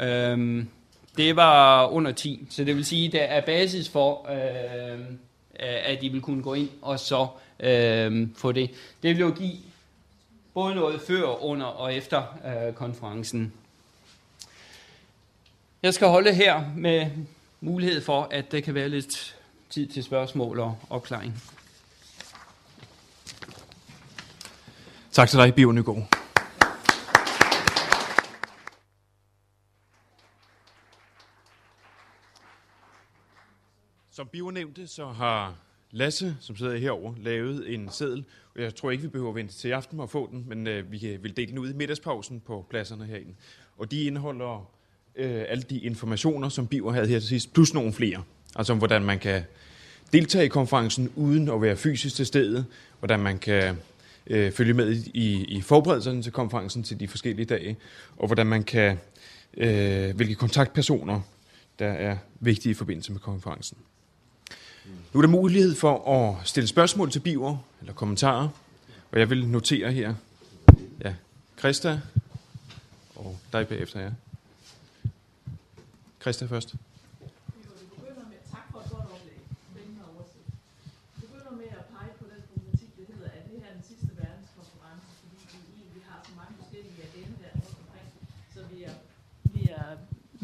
[0.00, 0.68] Øhm,
[1.16, 4.30] det var under 10, så det vil sige, at der er basis for...
[4.30, 5.00] Øh,
[5.60, 7.26] at de vil kunne gå ind og så
[7.60, 8.70] øh, få det.
[9.02, 9.56] Det vil jo give
[10.54, 13.52] både noget før, under og efter øh, konferencen.
[15.82, 17.06] Jeg skal holde her med
[17.60, 19.36] mulighed for, at der kan være lidt
[19.70, 21.42] tid til spørgsmål og opklaring.
[25.12, 26.25] Tak til dig, Bio Nygaard.
[34.16, 35.54] Som Bio nævnte, så har
[35.90, 38.24] Lasse, som sidder herover, lavet en seddel.
[38.58, 41.18] Jeg tror ikke, vi behøver at vente til aften at få den, men øh, vi
[41.22, 43.34] vil dele den ud i middagspausen på pladserne herinde.
[43.78, 44.70] Og de indeholder
[45.16, 48.22] øh, alle de informationer, som Bio havde her til sidst, plus nogle flere.
[48.54, 49.42] Altså om, hvordan man kan
[50.12, 52.64] deltage i konferencen uden at være fysisk til stede,
[52.98, 53.76] hvordan man kan
[54.26, 57.76] øh, følge med i, i forberedelserne til konferencen til de forskellige dage,
[58.16, 58.98] og hvordan man kan,
[59.56, 61.20] øh, hvilke kontaktpersoner,
[61.78, 63.78] der er vigtige i forbindelse med konferencen.
[64.86, 64.92] Mm.
[65.12, 68.48] Nu er der mulighed for at stille spørgsmål til biver eller kommentarer,
[69.12, 70.14] og jeg vil notere her.
[71.04, 71.14] Ja,
[71.58, 72.00] Christa,
[73.16, 74.10] og dig bagefter, ja.
[76.20, 76.74] Christa først.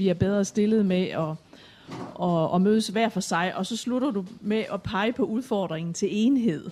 [0.03, 1.35] vi er bedre stillet med at
[2.15, 5.95] og, og mødes hver for sig, og så slutter du med at pege på udfordringen
[5.95, 6.71] til enhed.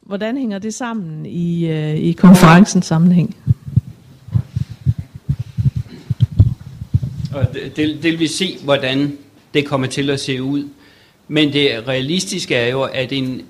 [0.00, 3.36] Hvordan hænger det sammen i, øh, i konferencens sammenhæng?
[7.34, 9.18] Og det, det, vil vi se, hvordan
[9.54, 10.68] det kommer til at se ud.
[11.28, 13.42] Men det realistiske er jo, at en,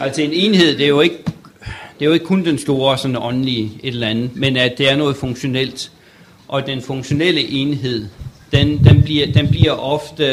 [0.00, 1.24] altså en enhed, det er jo ikke,
[1.98, 4.90] det er jo ikke kun den store sådan åndelige et eller andet, men at det
[4.90, 5.92] er noget funktionelt.
[6.48, 8.08] Og den funktionelle enhed,
[8.52, 10.24] den, den, bliver, den bliver ofte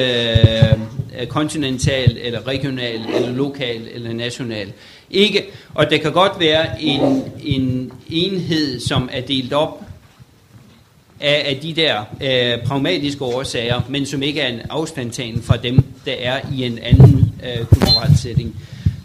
[1.19, 4.73] øh, kontinental, eller regional, eller lokal, eller national.
[5.11, 9.83] Ikke, og det kan godt være en, en enhed, som er delt op
[11.19, 15.83] af, af de der øh, pragmatiske årsager, men som ikke er en afstandtagen fra dem,
[16.05, 18.55] der er i en anden øh, kulturel setting.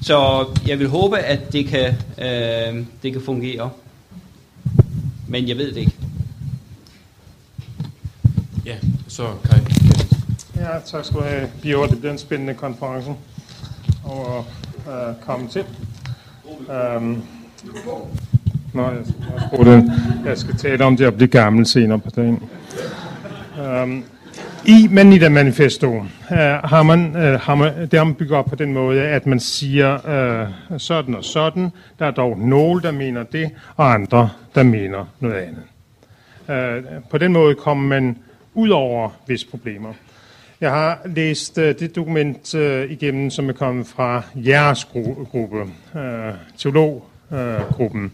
[0.02, 3.70] Så jeg vil håbe, at det kan, øh, det kan fungere.
[5.28, 5.92] Men jeg ved det ikke.
[8.66, 8.74] Ja,
[9.14, 9.60] så Kai.
[10.56, 11.86] Ja, tak skal du have, Bio.
[11.86, 13.10] Det bliver en spændende konference
[14.04, 14.44] at
[14.86, 15.64] uh, komme til.
[16.96, 17.22] Um,
[18.72, 19.92] Nå, jeg skal, også den.
[20.24, 22.42] jeg skal tale om det at blive gammel senere på dagen.
[23.82, 24.04] Um,
[24.64, 28.46] I Manila Manifesto uh, øh, har, man, uh, har man, det har man bygget op
[28.46, 31.70] på den måde, at man siger uh, sådan og sådan.
[31.98, 35.62] Der er dog nogle, der mener det, og andre, der mener noget andet.
[36.48, 38.16] Uh, på den måde kommer man
[38.54, 39.92] ud over visse problemer.
[40.60, 44.84] Jeg har læst uh, det dokument uh, igennem, som er kommet fra jeres
[45.32, 46.00] gruppe, uh,
[46.58, 48.12] teologgruppen.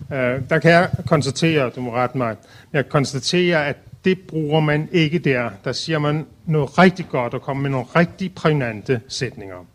[0.00, 0.16] Uh,
[0.50, 2.36] der kan jeg konstatere, du må rette mig,
[2.72, 5.50] jeg konstaterer, at det bruger man ikke der.
[5.64, 9.66] Der siger man noget rigtig godt og kommer med nogle rigtig prægnante sætninger.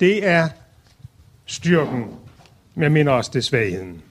[0.00, 0.48] Det er
[1.46, 2.04] styrken,
[2.74, 4.02] men jeg mener også det er svagheden.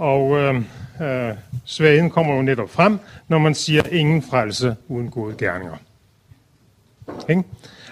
[0.00, 0.54] Og øh,
[1.00, 1.34] øh,
[1.64, 5.76] svagheden kommer jo netop frem, når man siger ingen frelse uden gode gerninger.
[7.28, 7.42] Ikke?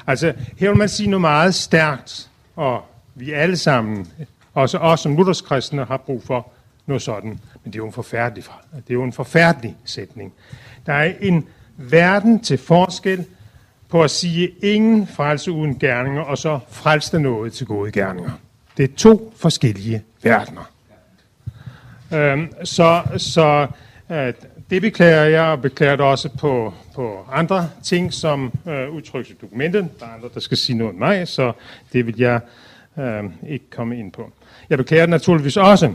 [0.07, 2.83] Altså, her vil man sige noget meget stærkt, og
[3.14, 4.12] vi alle sammen,
[4.55, 6.51] også os som lutherskristne, har brug for
[6.87, 7.31] noget sådan.
[7.31, 8.44] Men det er jo en forfærdelig,
[8.75, 10.33] det er jo en forfærdelig sætning.
[10.87, 13.25] Der er en verden til forskel
[13.88, 18.31] på at sige ingen frelse uden gerninger, og så frelse noget til gode gerninger.
[18.77, 20.71] Det er to forskellige verdener.
[22.12, 23.66] Øhm, så så
[24.11, 24.33] øh,
[24.71, 29.35] det beklager jeg, og beklager det også på, på andre ting, som øh, udtrykkes i
[29.40, 29.88] dokumentet.
[30.01, 31.53] Der er andre, der skal sige noget om mig, så
[31.92, 32.40] det vil jeg
[32.99, 34.33] øh, ikke komme ind på.
[34.71, 35.92] Jeg beklager naturligvis også,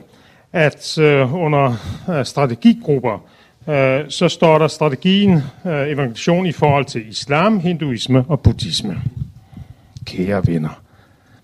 [0.54, 1.76] at øh, under
[2.10, 3.26] øh, strategigrupper,
[3.70, 5.34] øh, så står der strategien
[5.66, 9.02] øh, evangelisation i forhold til islam, hinduisme og buddhisme.
[10.06, 10.82] Kære venner,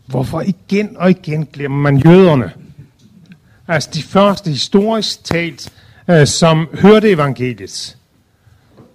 [0.06, 2.52] hvorfor igen og igen glemmer man jøderne?
[3.70, 5.74] Altså de første historisk talt,
[6.10, 7.98] øh, som hørte evangeliet.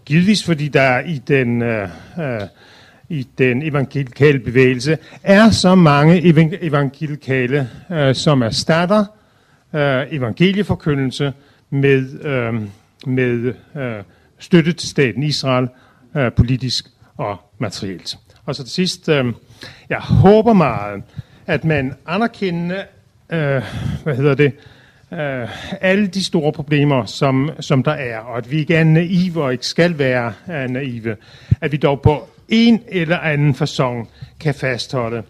[0.05, 2.41] Givetvis fordi der i den, øh, øh,
[3.09, 6.23] i den evangelikale bevægelse er så mange
[6.63, 9.05] evangelikale, øh, som erstatter
[9.75, 11.33] øh, evangelieforkyndelse
[11.71, 12.55] med, øh,
[13.07, 14.03] med øh,
[14.39, 15.69] støtte til staten Israel,
[16.17, 18.19] øh, politisk og materielt.
[18.47, 19.25] Og så til sidst, øh,
[19.89, 21.03] jeg håber meget,
[21.47, 22.83] at man anerkender,
[23.33, 23.63] øh,
[24.03, 24.53] hvad hedder det,
[25.13, 25.49] øh,
[25.81, 29.53] alle de store problemer, som, som der er, og at vi ikke er naive og
[29.53, 31.17] ikke skal være uh, naive,
[31.61, 34.09] at vi dog på en eller anden fasong
[34.41, 35.23] kan fastholde,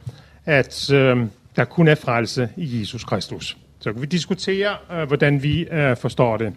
[0.47, 1.17] at øh,
[1.57, 3.57] der kun er frelse i Jesus Kristus.
[3.81, 6.55] Så kan vi diskutere, øh, hvordan vi øh, forstår det.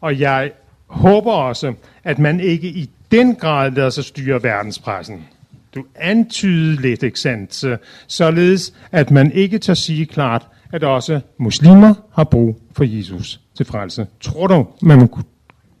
[0.00, 0.50] Og jeg
[0.86, 5.28] håber også, at man ikke i den grad lader sig styre verdenspressen.
[5.74, 7.64] Du antyder lidt, ikke sandt?
[8.06, 13.66] Således, at man ikke tør sige klart, at også muslimer har brug for Jesus til
[13.66, 14.06] frelse.
[14.20, 15.10] Tror du, man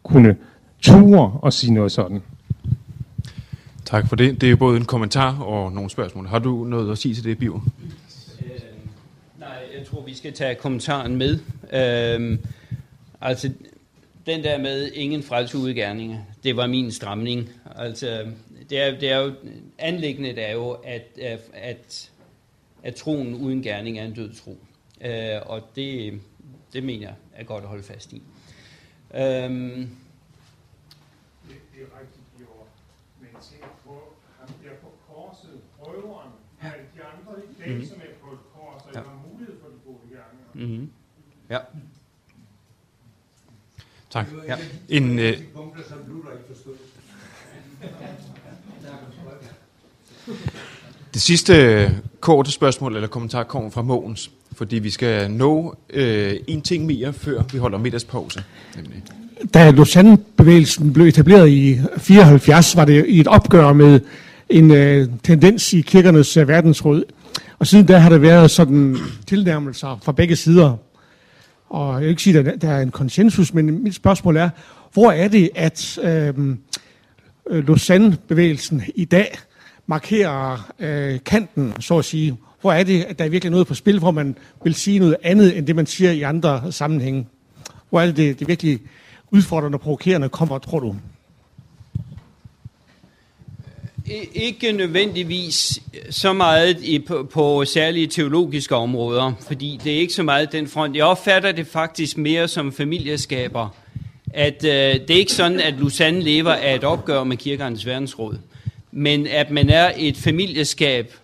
[0.02, 0.36] kunne
[0.82, 2.22] ture og sige noget sådan?
[3.84, 4.40] Tak for det.
[4.40, 6.26] Det er både en kommentar og nogle spørgsmål.
[6.26, 7.60] Har du noget at sige til det, Biver?
[9.78, 11.38] jeg tror, vi skal tage kommentaren med.
[11.72, 12.38] Øhm,
[13.20, 13.50] altså,
[14.26, 17.48] den der med ingen frelseudgærninger, det var min stramning.
[17.76, 18.26] Altså,
[18.70, 19.32] det er, det er jo,
[19.78, 21.18] anlæggende er jo, at,
[21.54, 22.10] at,
[22.82, 24.58] at troen uden gerning er en død tro.
[25.00, 26.20] Øh, og det,
[26.72, 28.22] det mener jeg er godt at holde fast i.
[29.14, 29.20] Øhm,
[31.48, 32.68] det, det er rigtigt, Bjørn.
[33.20, 36.30] Men tænk på, ham der på korset, røveren,
[36.62, 36.68] ja.
[36.68, 37.86] de andre i dag, mm-hmm.
[37.86, 39.00] som er på et kors, og ja.
[39.00, 39.70] har mulighed for
[40.54, 40.90] Mm-hmm.
[41.50, 41.58] Ja.
[44.10, 44.26] Tak.
[44.46, 44.56] Ja.
[44.88, 45.38] En, øh...
[51.14, 51.52] Det sidste
[52.20, 57.12] korte spørgsmål eller kommentar kommer fra Mogens, fordi vi skal nå øh, en ting mere,
[57.12, 58.44] før vi holder middagspause.
[58.76, 59.02] Nemlig.
[59.54, 64.00] Da Lausanne-bevægelsen blev etableret i 74, var det i et opgør med
[64.48, 67.02] en øh, tendens i kirkernes øh, verdensråd,
[67.58, 68.96] og siden da har der været sådan
[69.26, 70.76] tilnærmelser fra begge sider.
[71.68, 74.50] Og jeg vil ikke sige, at der er en konsensus, men mit spørgsmål er,
[74.92, 76.34] hvor er det, at øh,
[77.50, 79.38] Lausanne-bevægelsen i dag
[79.86, 82.36] markerer øh, kanten, så at sige?
[82.60, 85.16] Hvor er det, at der er virkelig noget på spil, hvor man vil sige noget
[85.22, 87.26] andet, end det man siger i andre sammenhænge?
[87.90, 88.80] Hvor er det, det, det virkelig
[89.30, 90.96] udfordrende og provokerende kommer, tror du?
[94.34, 100.22] Ikke nødvendigvis så meget i, på, på særlige teologiske områder, fordi det er ikke så
[100.22, 100.96] meget den front.
[100.96, 103.68] Jeg opfatter det faktisk mere som familieskaber,
[104.34, 108.38] at øh, det er ikke sådan, at Lausanne lever af et opgør med kirkernes verdensråd,
[108.92, 111.14] men at man er et familieskab,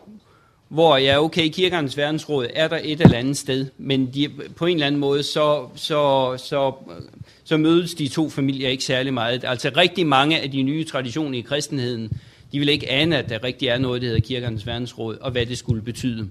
[0.69, 4.67] hvor ja, okay, i kirkernes verdensråd er der et eller andet sted, men de, på
[4.67, 6.73] en eller anden måde, så, så, så,
[7.45, 9.45] så mødes de to familier ikke særlig meget.
[9.45, 12.11] Altså rigtig mange af de nye traditioner i kristenheden,
[12.53, 15.47] de vil ikke ane, at der rigtig er noget, der hedder kirkernes verdensråd, og hvad
[15.47, 16.29] det skulle betyde.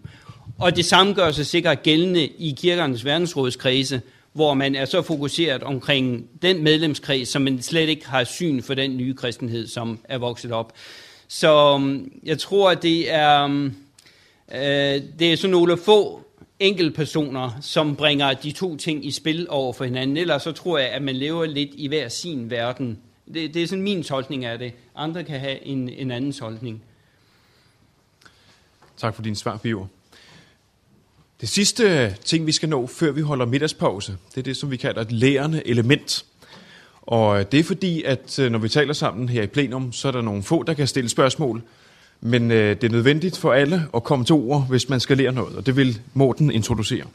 [0.57, 4.01] Og det samme gør sig sikkert gældende i kirkernes verdensrådskredse,
[4.33, 8.73] hvor man er så fokuseret omkring den medlemskreds, som man slet ikke har syn for
[8.73, 10.73] den nye kristenhed, som er vokset op.
[11.27, 13.75] Så øhm, jeg tror, at det er, um,
[14.51, 16.21] øh, det er sådan nogle få
[16.59, 20.17] enkeltpersoner, som bringer de to ting i spil over for hinanden.
[20.17, 22.99] Ellers så tror jeg, at man lever lidt i hver sin verden.
[23.33, 24.73] Det, det er sådan min tolkning af det.
[24.95, 26.83] Andre kan have en, en anden tolkning.
[28.97, 29.87] Tak for din svar, Biver.
[31.41, 34.77] Det sidste ting, vi skal nå, før vi holder middagspause, det er det, som vi
[34.77, 36.25] kalder et lærende element.
[37.01, 40.11] Og det er fordi, at øh, når vi taler sammen her i plenum, så er
[40.11, 41.63] der nogle få, der kan stille spørgsmål.
[42.21, 45.31] Men øh, det er nødvendigt for alle at komme til ord, hvis man skal lære
[45.31, 47.05] noget, og det vil Morten introducere.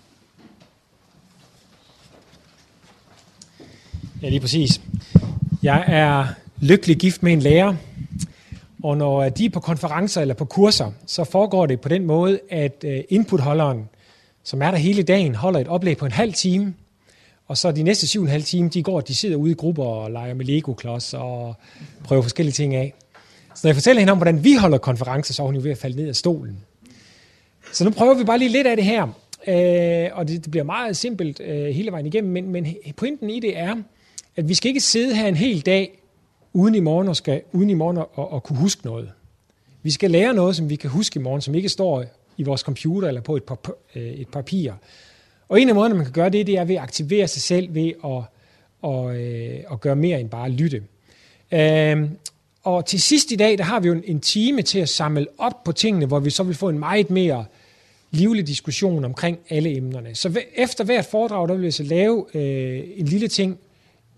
[4.23, 4.81] Ja, lige præcis.
[5.63, 6.27] Jeg er
[6.61, 7.75] lykkelig gift med en lærer,
[8.83, 12.41] og når de er på konferencer eller på kurser, så foregår det på den måde,
[12.51, 13.89] at øh, inputholderen,
[14.45, 16.75] som er der hele dagen, holder et oplæg på en halv time,
[17.49, 19.55] og så de næste syv og en halv time, de går, de sidder ude i
[19.55, 21.55] grupper og leger med Lego-klods og
[22.05, 22.95] prøver forskellige ting af.
[23.55, 25.71] Så når jeg fortæller hende om, hvordan vi holder konferencer, så er hun jo ved
[25.71, 26.59] at falde ned af stolen.
[27.73, 29.03] Så nu prøver vi bare lige lidt af det her.
[29.47, 33.41] Øh, og det, det bliver meget simpelt øh, hele vejen igennem, men, men pointen i
[33.41, 33.77] det er,
[34.37, 35.99] at vi skal ikke sidde her en hel dag
[36.53, 39.11] uden i morgen, og skal, uden i morgen og, og kunne huske noget.
[39.83, 42.05] Vi skal lære noget, som vi kan huske i morgen, som ikke står
[42.37, 44.73] i vores computer eller på et, pap- øh, et papir.
[45.49, 47.75] Og en af måderne, man kan gøre det, det er ved at aktivere sig selv
[47.75, 48.23] ved at,
[48.83, 50.83] og, øh, at gøre mere end bare at lytte.
[51.53, 52.09] Øh,
[52.63, 55.27] og til sidst i dag, der har vi jo en, en time til at samle
[55.39, 57.45] op på tingene, hvor vi så vil få en meget mere
[58.11, 60.15] livlig diskussion omkring alle emnerne.
[60.15, 63.59] Så efter hvert foredrag, der vil vi så lave øh, en lille ting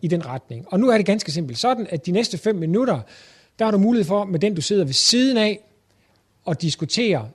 [0.03, 0.67] i den retning.
[0.69, 3.01] Og nu er det ganske simpelt sådan, at de næste fem minutter,
[3.59, 5.61] der har du mulighed for, med den du sidder ved siden af,
[6.49, 7.29] at diskutere,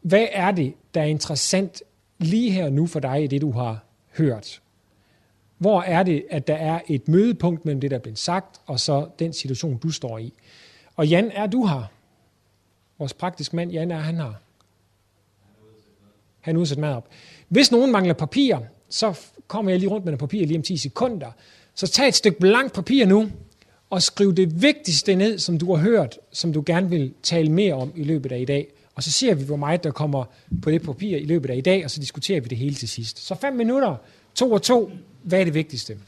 [0.00, 1.82] hvad er det, der er interessant
[2.18, 3.84] lige her og nu for dig i det, du har
[4.16, 4.60] hørt.
[5.58, 8.80] Hvor er det, at der er et mødepunkt mellem det, der er blevet sagt, og
[8.80, 10.32] så den situation, du står i.
[10.96, 11.90] Og Jan, er du her?
[12.98, 14.32] Vores praktisk mand, Jan, er han her?
[16.40, 17.08] Han udsat mad op.
[17.48, 20.76] Hvis nogen mangler papir, så kommer jeg lige rundt med en papir lige om 10
[20.76, 21.30] sekunder.
[21.74, 23.28] Så tag et stykke blankt papir nu,
[23.90, 27.74] og skriv det vigtigste ned, som du har hørt, som du gerne vil tale mere
[27.74, 28.66] om i løbet af i dag.
[28.94, 30.24] Og så ser vi, hvor meget der kommer
[30.62, 32.88] på det papir i løbet af i dag, og så diskuterer vi det hele til
[32.88, 33.26] sidst.
[33.26, 33.96] Så fem minutter,
[34.34, 34.90] to og to,
[35.26, 35.98] hvad er det vigtigste?